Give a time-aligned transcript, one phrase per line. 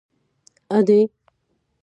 [0.77, 0.99] _ادې!!!